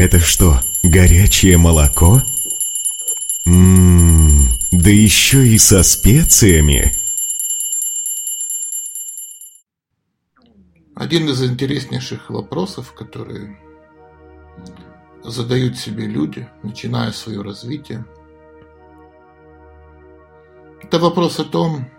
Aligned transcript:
Это 0.00 0.18
что, 0.18 0.62
горячее 0.82 1.58
молоко? 1.58 2.22
Ммм, 3.44 4.48
да 4.70 4.88
еще 4.88 5.46
и 5.46 5.58
со 5.58 5.82
специями. 5.82 6.94
Один 10.94 11.28
из 11.28 11.44
интереснейших 11.44 12.30
вопросов, 12.30 12.94
которые 12.94 13.60
задают 15.22 15.76
себе 15.76 16.06
люди, 16.06 16.48
начиная 16.62 17.12
свое 17.12 17.42
развитие, 17.42 18.06
это 20.82 20.98
вопрос 20.98 21.38
о 21.40 21.44
том, 21.44 21.90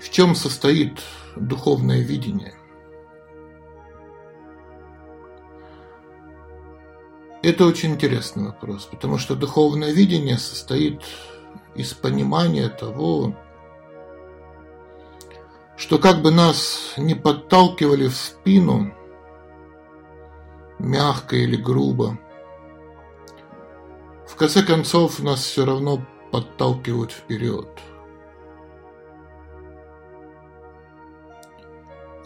в 0.00 0.08
чем 0.10 0.36
состоит 0.36 1.00
духовное 1.34 2.02
видение. 2.02 2.57
Это 7.48 7.64
очень 7.64 7.92
интересный 7.92 8.44
вопрос, 8.44 8.84
потому 8.84 9.16
что 9.16 9.34
духовное 9.34 9.90
видение 9.90 10.36
состоит 10.36 11.00
из 11.74 11.94
понимания 11.94 12.68
того, 12.68 13.34
что 15.74 15.98
как 15.98 16.20
бы 16.20 16.30
нас 16.30 16.92
не 16.98 17.14
подталкивали 17.14 18.08
в 18.08 18.14
спину, 18.14 18.92
мягко 20.78 21.36
или 21.36 21.56
грубо, 21.56 22.18
в 24.26 24.36
конце 24.36 24.62
концов 24.62 25.18
нас 25.20 25.40
все 25.40 25.64
равно 25.64 26.06
подталкивают 26.30 27.12
вперед. 27.12 27.66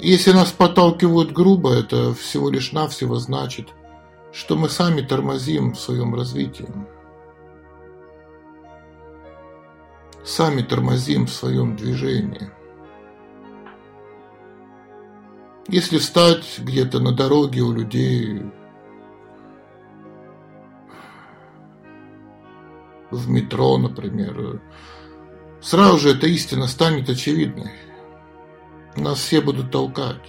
Если 0.01 0.33
нас 0.33 0.51
подталкивают 0.51 1.31
грубо, 1.31 1.73
это 1.73 2.13
всего 2.13 2.51
лишь 2.51 2.73
навсего 2.73 3.21
значит, 3.21 3.69
что 4.33 4.57
мы 4.57 4.69
сами 4.69 5.03
тормозим 5.03 5.73
в 5.73 5.81
своем 5.81 6.15
развитии. 6.15 6.69
Сами 10.25 10.63
тормозим 10.63 11.27
в 11.27 11.33
своем 11.33 11.77
движении– 11.77 12.51
Если 15.69 15.99
встать 15.99 16.59
где-то 16.59 16.99
на 17.01 17.13
дороге 17.13 17.61
у 17.63 17.73
людей, 17.73 18.43
в 23.11 23.29
метро, 23.31 23.79
например, 23.79 24.61
сразу 25.61 25.99
же 25.99 26.11
эта 26.11 26.27
истина 26.27 26.67
станет 26.67 27.09
очевидной. 27.09 27.71
Нас 28.97 29.19
все 29.19 29.41
будут 29.41 29.71
толкать. 29.71 30.29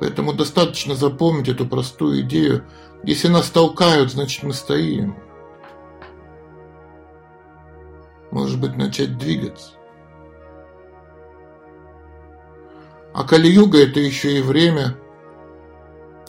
Поэтому 0.00 0.32
достаточно 0.32 0.94
запомнить 0.94 1.48
эту 1.48 1.66
простую 1.66 2.20
идею. 2.20 2.64
Если 3.02 3.28
нас 3.28 3.50
толкают, 3.50 4.12
значит 4.12 4.42
мы 4.44 4.52
стоим. 4.52 5.16
Может 8.30 8.60
быть, 8.60 8.76
начать 8.76 9.18
двигаться. 9.18 9.72
А 13.14 13.24
Кали-юга– 13.24 13.82
это 13.82 13.98
еще 13.98 14.38
и 14.38 14.42
время, 14.42 14.96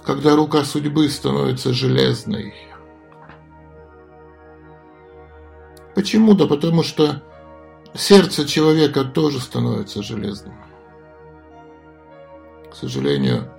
когда 0.03 0.35
рука 0.35 0.63
судьбы 0.63 1.07
становится 1.09 1.73
железной. 1.73 2.55
Почему? 5.93 6.33
Да 6.33 6.47
потому 6.47 6.81
что 6.81 7.21
сердце 7.93 8.47
человека 8.47 9.03
тоже 9.03 9.39
становится 9.39 10.01
железным. 10.01 10.55
К 12.71 12.75
сожалению, 12.75 13.51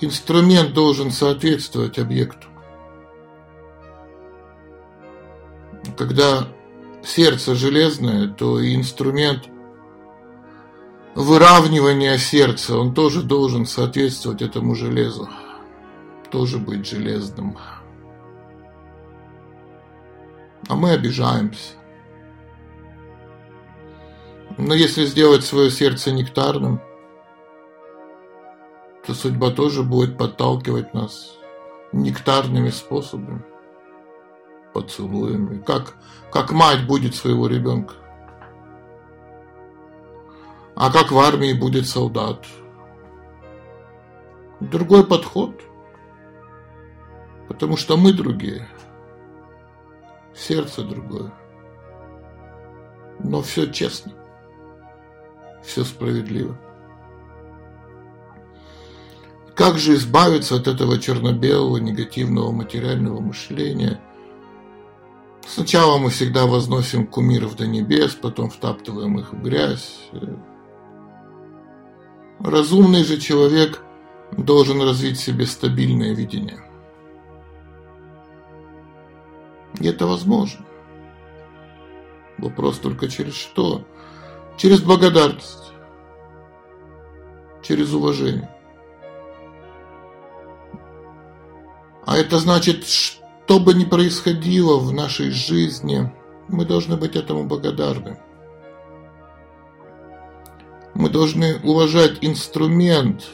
инструмент 0.00 0.72
должен 0.72 1.10
соответствовать 1.10 1.98
объекту. 1.98 2.48
Когда 5.96 6.48
сердце 7.02 7.54
железное, 7.54 8.28
то 8.28 8.60
и 8.60 8.74
инструмент– 8.74 9.48
выравнивание 11.14 12.18
сердца, 12.18 12.76
он 12.76 12.94
тоже 12.94 13.22
должен 13.22 13.66
соответствовать 13.66 14.42
этому 14.42 14.74
железу, 14.74 15.28
тоже 16.30 16.58
быть 16.58 16.86
железным. 16.86 17.56
А 20.68 20.76
мы 20.76 20.92
обижаемся. 20.92 21.74
Но 24.56 24.74
если 24.74 25.04
сделать 25.06 25.44
свое 25.44 25.70
сердце 25.70 26.12
нектарным, 26.12 26.80
то 29.06 29.14
судьба 29.14 29.50
тоже 29.50 29.82
будет 29.82 30.18
подталкивать 30.18 30.94
нас 30.94 31.36
нектарными 31.92 32.70
способами, 32.70 33.42
поцелуями, 34.72 35.58
как, 35.58 35.96
как 36.32 36.52
мать 36.52 36.86
будет 36.86 37.14
своего 37.14 37.46
ребенка. 37.46 37.94
А 40.76 40.90
как 40.90 41.10
в 41.10 41.18
армии 41.18 41.52
будет 41.52 41.86
солдат? 41.86 42.46
Другой 44.60 45.06
подход. 45.06 45.60
Потому 47.48 47.76
что 47.76 47.96
мы 47.96 48.12
другие. 48.12 48.68
Сердце 50.34 50.82
другое. 50.82 51.32
Но 53.18 53.42
все 53.42 53.70
честно. 53.70 54.12
Все 55.62 55.84
справедливо. 55.84 56.56
Как 59.54 59.78
же 59.78 59.94
избавиться 59.94 60.56
от 60.56 60.66
этого 60.68 60.98
черно-белого 60.98 61.78
негативного 61.78 62.50
материального 62.52 63.20
мышления? 63.20 64.00
Сначала 65.46 65.98
мы 65.98 66.10
всегда 66.10 66.46
возносим 66.46 67.06
кумиров 67.06 67.56
до 67.56 67.66
небес, 67.66 68.14
потом 68.14 68.50
втаптываем 68.50 69.18
их 69.18 69.32
в 69.32 69.42
грязь, 69.42 70.10
Разумный 72.40 73.04
же 73.04 73.18
человек 73.18 73.82
должен 74.32 74.80
развить 74.80 75.18
в 75.18 75.22
себе 75.22 75.44
стабильное 75.44 76.14
видение. 76.14 76.58
И 79.78 79.86
это 79.86 80.06
возможно. 80.06 80.64
Вопрос 82.38 82.78
только 82.78 83.08
через 83.08 83.34
что? 83.34 83.84
Через 84.56 84.80
благодарность, 84.80 85.72
через 87.62 87.92
уважение. 87.92 88.48
А 92.10 92.16
это 92.16 92.38
значит, 92.38 92.88
что 92.88 93.60
бы 93.60 93.72
ни 93.72 93.84
происходило 93.84 94.80
в 94.80 94.92
нашей 94.92 95.30
жизни, 95.30 96.12
мы 96.48 96.64
должны 96.64 96.96
быть 96.96 97.14
этому 97.14 97.44
благодарны. 97.44 98.18
Мы 100.94 101.08
должны 101.08 101.60
уважать 101.62 102.18
инструмент, 102.20 103.28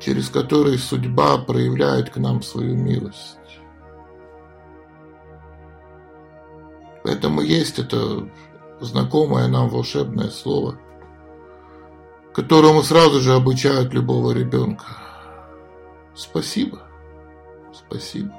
через 0.00 0.30
который 0.30 0.78
судьба 0.78 1.36
проявляет 1.36 2.08
к 2.08 2.16
нам 2.16 2.40
свою 2.40 2.74
милость. 2.76 3.36
Поэтому 7.04 7.42
есть 7.42 7.78
это 7.78 8.26
знакомое 8.80 9.48
нам 9.48 9.68
волшебное 9.68 10.30
слово, 10.30 10.78
которому 12.32 12.82
сразу 12.82 13.20
же 13.20 13.34
обучают 13.34 13.92
любого 13.92 14.32
ребенка. 14.32 15.07
Спасибо. 16.18 16.82
Спасибо. 17.72 18.34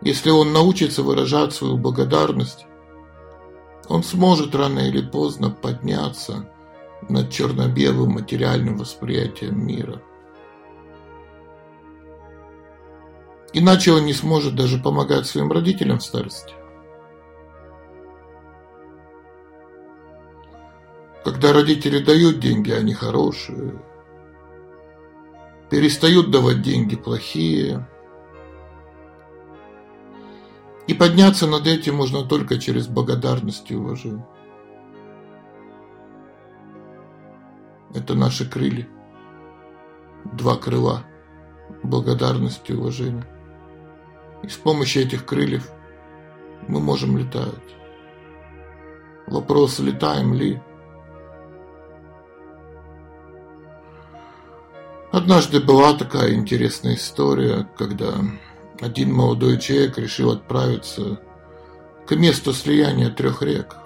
Если 0.00 0.30
он 0.30 0.52
научится 0.52 1.04
выражать 1.04 1.52
свою 1.52 1.78
благодарность 1.78 2.66
он 3.88 4.02
сможет 4.02 4.54
рано 4.54 4.80
или 4.80 5.00
поздно 5.00 5.50
подняться 5.50 6.50
над 7.08 7.30
черно-белым 7.30 8.12
материальным 8.12 8.78
восприятием 8.78 9.64
мира. 9.64 10.00
Иначе 13.52 13.92
он 13.92 14.06
не 14.06 14.14
сможет 14.14 14.56
даже 14.56 14.78
помогать 14.78 15.26
своим 15.26 15.52
родителям 15.52 15.98
в 15.98 16.02
старости. 16.02 16.54
Когда 21.24 21.52
родители 21.52 21.98
дают 21.98 22.40
деньги, 22.40 22.70
они 22.70 22.94
хорошие. 22.94 23.80
Перестают 25.72 26.30
давать 26.30 26.60
деньги 26.60 26.96
плохие. 26.96 27.88
И 30.86 30.92
подняться 30.92 31.46
над 31.46 31.66
этим 31.66 31.94
можно 31.94 32.26
только 32.26 32.58
через 32.58 32.88
благодарность 32.88 33.70
и 33.70 33.74
уважение. 33.74 34.26
Это 37.94 38.12
наши 38.12 38.46
крылья. 38.46 38.86
Два 40.34 40.56
крыла. 40.56 41.04
Благодарность 41.82 42.68
и 42.68 42.74
уважение. 42.74 43.24
И 44.42 44.48
с 44.48 44.58
помощью 44.58 45.04
этих 45.04 45.24
крыльев 45.24 45.70
мы 46.68 46.80
можем 46.80 47.16
летать. 47.16 47.48
Вопрос, 49.26 49.78
летаем 49.78 50.34
ли? 50.34 50.60
Однажды 55.12 55.60
была 55.60 55.92
такая 55.92 56.32
интересная 56.32 56.94
история, 56.94 57.68
когда 57.76 58.14
один 58.80 59.12
молодой 59.12 59.60
человек 59.60 59.98
решил 59.98 60.30
отправиться 60.30 61.20
к 62.06 62.16
месту 62.16 62.54
слияния 62.54 63.10
трех 63.10 63.42
рек, 63.42 63.76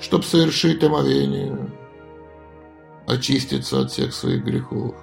чтобы 0.00 0.24
совершить 0.24 0.82
омовение, 0.82 1.70
очиститься 3.06 3.82
от 3.82 3.90
всех 3.90 4.14
своих 4.14 4.42
грехов. 4.42 4.94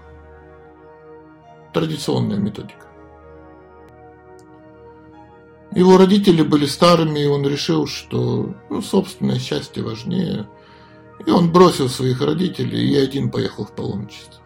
Традиционная 1.76 2.40
методика. 2.40 2.88
Его 5.76 5.98
родители 6.00 6.42
были 6.42 6.66
старыми, 6.66 7.20
и 7.20 7.28
он 7.28 7.48
решил, 7.48 7.86
что 7.86 8.56
ну, 8.72 8.82
собственное 8.82 9.38
счастье 9.38 9.84
важнее– 9.84 10.50
и 11.26 11.32
он 11.32 11.52
бросил 11.52 11.90
своих 11.90 12.22
родителей 12.22 12.90
и 12.90 12.96
один 12.96 13.30
поехал 13.30 13.66
в 13.66 13.72
паломничество. 13.74 14.42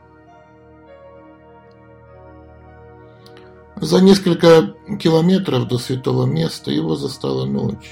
За 3.76 4.00
несколько 4.02 4.74
километров 5.00 5.68
до 5.68 5.78
святого 5.78 6.26
места 6.26 6.72
его 6.72 6.96
застала 6.96 7.46
ночь. 7.46 7.92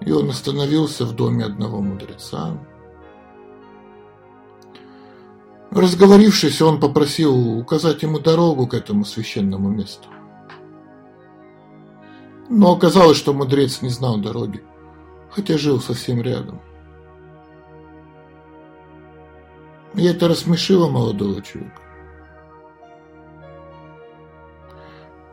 И 0.00 0.12
он 0.12 0.30
остановился 0.30 1.04
в 1.04 1.14
доме 1.14 1.44
одного 1.44 1.80
мудреца. 1.80 2.58
Разговорившись, 5.70 6.62
он 6.62 6.80
попросил 6.80 7.58
указать 7.58 8.02
ему 8.02 8.18
дорогу 8.18 8.66
к 8.66 8.74
этому 8.74 9.04
священному 9.04 9.68
месту. 9.68 10.08
Но 12.48 12.72
оказалось, 12.72 13.18
что 13.18 13.32
мудрец 13.34 13.82
не 13.82 13.90
знал 13.90 14.16
дороги 14.16 14.64
хотя 15.30 15.58
жил 15.58 15.80
совсем 15.80 16.20
рядом. 16.20 16.60
И 19.94 20.04
это 20.04 20.28
рассмешило 20.28 20.88
молодого 20.88 21.42
человека. 21.42 21.80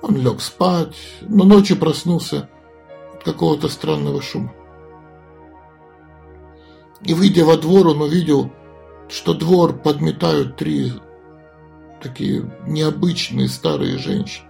Он 0.02 0.16
лег 0.18 0.42
спать, 0.42 0.96
но 1.22 1.44
ночью 1.44 1.78
проснулся 1.78 2.50
от 3.14 3.24
какого-то 3.24 3.68
странного 3.68 4.22
шума. 4.22 4.54
И, 7.02 7.14
выйдя 7.14 7.46
во 7.46 7.58
двор, 7.58 7.88
он 7.88 8.02
увидел, 8.02 8.52
что 9.10 9.34
двор 9.34 9.78
подметают 9.78 10.58
три 10.58 10.94
такие 12.02 12.50
необычные 12.66 13.48
старые 13.48 13.98
женщины. 13.98 14.47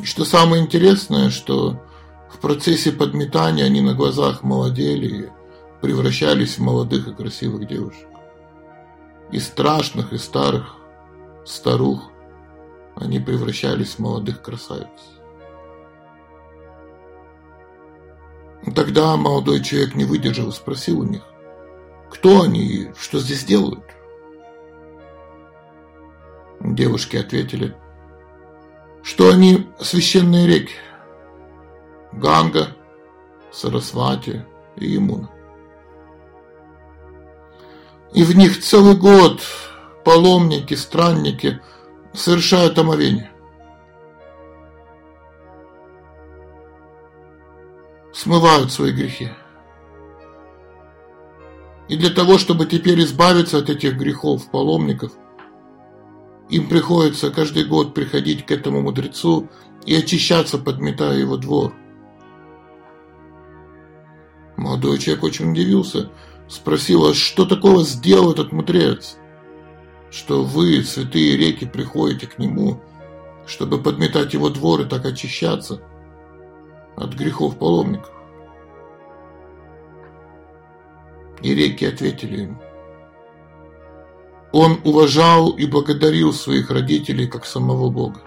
И 0.00 0.04
что 0.04 0.24
самое 0.24 0.62
интересное, 0.62 1.30
что 1.30 1.82
в 2.30 2.38
процессе 2.38 2.92
подметания 2.92 3.64
они 3.64 3.80
на 3.80 3.94
глазах 3.94 4.42
молодели 4.42 5.32
превращались 5.80 6.58
в 6.58 6.62
молодых 6.62 7.08
и 7.08 7.14
красивых 7.14 7.66
девушек. 7.66 8.06
И 9.32 9.40
страшных, 9.40 10.12
и 10.12 10.18
старых 10.18 10.76
старух 11.44 12.10
они 12.96 13.18
превращались 13.18 13.94
в 13.94 13.98
молодых 13.98 14.42
красавиц. 14.42 14.88
Тогда 18.74 19.16
молодой 19.16 19.62
человек 19.62 19.94
не 19.94 20.04
выдержал 20.04 20.48
и 20.48 20.52
спросил 20.52 21.00
у 21.00 21.04
них, 21.04 21.22
кто 22.10 22.42
они 22.42 22.66
и 22.66 22.92
что 22.98 23.18
здесь 23.18 23.44
делают. 23.44 23.84
Девушки 26.60 27.16
ответили– 27.16 27.76
что 29.02 29.30
они 29.30 29.66
священные 29.80 30.46
реки 30.46 30.74
Ганга, 32.12 32.76
Сарасвати 33.52 34.44
и 34.76 34.86
Ямуна. 34.86 35.30
И 38.12 38.24
в 38.24 38.36
них 38.36 38.60
целый 38.62 38.96
год 38.96 39.42
паломники, 40.04 40.74
странники 40.74 41.60
совершают 42.14 42.78
омовение. 42.78 43.30
Смывают 48.12 48.72
свои 48.72 48.92
грехи. 48.92 49.30
И 51.88 51.96
для 51.96 52.10
того, 52.10 52.36
чтобы 52.38 52.66
теперь 52.66 53.00
избавиться 53.00 53.58
от 53.58 53.70
этих 53.70 53.96
грехов 53.96 54.50
паломников– 54.50 55.12
им 56.48 56.68
приходится 56.68 57.30
каждый 57.30 57.64
год 57.64 57.94
приходить 57.94 58.46
к 58.46 58.50
этому 58.50 58.80
мудрецу 58.80 59.48
и 59.84 59.94
очищаться, 59.94 60.58
подметая 60.58 61.18
его 61.18 61.36
двор. 61.36 61.74
Молодой 64.56 64.98
человек 64.98 65.24
очень 65.24 65.52
удивился, 65.52 66.10
спросил, 66.48 67.06
а 67.06 67.14
что 67.14 67.44
такого 67.44 67.84
сделал 67.84 68.32
этот 68.32 68.50
мудрец, 68.52 69.16
что 70.10 70.42
вы, 70.42 70.82
святые 70.82 71.36
реки, 71.36 71.66
приходите 71.66 72.26
к 72.26 72.38
нему, 72.38 72.80
чтобы 73.46 73.80
подметать 73.80 74.34
его 74.34 74.48
двор 74.48 74.80
и 74.80 74.84
так 74.84 75.04
очищаться 75.04 75.80
от 76.96 77.14
грехов 77.14 77.58
паломников. 77.58 78.12
И 81.42 81.54
реки 81.54 81.84
ответили 81.84 82.42
ему, 82.42 82.58
он 84.52 84.80
уважал 84.84 85.50
и 85.50 85.66
благодарил 85.66 86.32
своих 86.32 86.70
родителей 86.70 87.26
как 87.26 87.44
самого 87.44 87.90
Бога. 87.90 88.22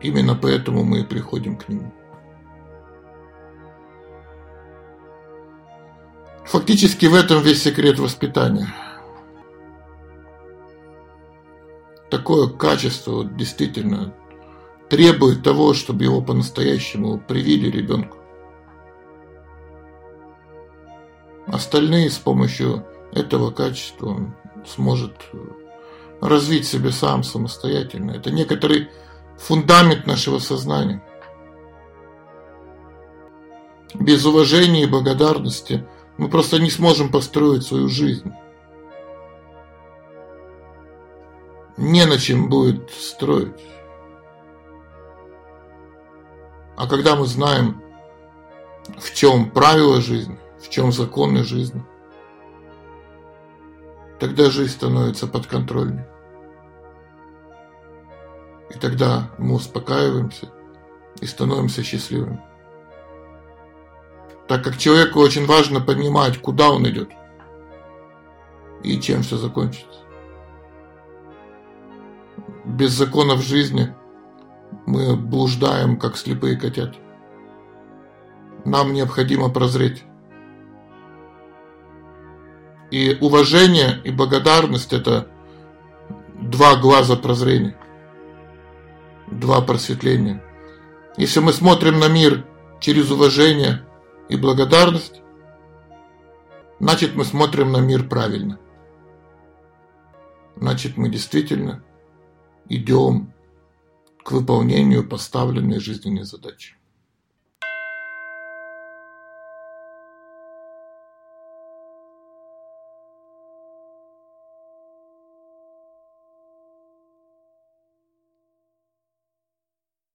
Именно 0.00 0.34
поэтому 0.34 0.84
мы 0.84 1.00
и 1.00 1.04
приходим 1.04 1.56
к 1.56 1.68
Нему. 1.68 1.92
Фактически 6.44 7.06
в 7.06 7.14
этом 7.14 7.42
весь 7.42 7.62
секрет 7.62 7.98
воспитания. 7.98 8.68
Такое 12.10 12.48
качество 12.48 13.24
действительно 13.24 14.14
требует 14.88 15.42
того, 15.42 15.74
чтобы 15.74 16.04
его 16.04 16.20
по-настоящему 16.20 17.18
привили 17.18 17.70
ребенку. 17.70 18.18
Остальные 21.46 22.10
с 22.10 22.18
помощью 22.18 22.86
этого 23.14 23.50
качества 23.50 24.08
он 24.08 24.34
сможет 24.66 25.14
развить 26.20 26.66
себя 26.66 26.90
сам 26.90 27.22
самостоятельно. 27.22 28.12
Это 28.12 28.30
некоторый 28.30 28.90
фундамент 29.38 30.06
нашего 30.06 30.38
сознания. 30.38 31.02
Без 33.94 34.24
уважения 34.24 34.82
и 34.82 34.88
благодарности 34.88 35.86
мы 36.16 36.28
просто 36.28 36.58
не 36.58 36.70
сможем 36.70 37.10
построить 37.10 37.64
свою 37.64 37.88
жизнь. 37.88 38.32
Не 41.76 42.06
на 42.06 42.18
чем 42.18 42.48
будет 42.48 42.90
строить. 42.90 43.60
А 46.76 46.88
когда 46.88 47.14
мы 47.14 47.26
знаем, 47.26 47.82
в 48.98 49.14
чем 49.14 49.50
правила 49.50 50.00
жизни, 50.00 50.38
в 50.60 50.68
чем 50.68 50.92
законы 50.92 51.44
жизни, 51.44 51.84
тогда 54.18 54.50
жизнь 54.50 54.72
становится 54.72 55.26
подконтрольной. 55.26 56.04
И 58.70 58.78
тогда 58.78 59.30
мы 59.38 59.54
успокаиваемся 59.54 60.50
и 61.20 61.26
становимся 61.26 61.82
счастливыми. 61.82 62.42
Так 64.48 64.62
как 64.64 64.76
человеку 64.76 65.20
очень 65.20 65.46
важно 65.46 65.80
понимать, 65.80 66.38
куда 66.38 66.70
он 66.70 66.88
идет 66.88 67.10
и 68.82 69.00
чем 69.00 69.22
все 69.22 69.36
закончится. 69.36 70.00
Без 72.64 72.90
законов 72.92 73.42
жизни 73.42 73.94
мы 74.86 75.16
блуждаем, 75.16 75.98
как 75.98 76.16
слепые 76.16 76.56
котята. 76.56 76.98
Нам 78.64 78.92
необходимо 78.92 79.48
прозреть. 79.50 80.04
И 82.90 83.16
уважение 83.20 84.00
и 84.04 84.10
благодарность– 84.10 84.92
это 84.92 85.28
два 86.40 86.76
глаза 86.76 87.16
прозрения, 87.16 87.76
два 89.30 89.60
просветления. 89.60 90.42
Если 91.16 91.40
мы 91.40 91.52
смотрим 91.52 91.98
на 91.98 92.08
мир 92.08 92.46
через 92.80 93.10
уважение 93.10 93.84
и 94.28 94.36
благодарность, 94.36 95.22
значит 96.78 97.14
мы 97.14 97.24
смотрим 97.24 97.72
на 97.72 97.78
мир 97.78 98.08
правильно. 98.08 98.58
Значит 100.56 100.96
мы 100.96 101.08
действительно 101.08 101.82
идем 102.68 103.32
к 104.22 104.32
выполнению 104.32 105.08
поставленной 105.08 105.80
жизненной 105.80 106.24
задачи. 106.24 106.76